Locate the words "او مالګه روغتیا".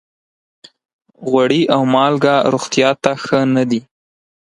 1.75-2.89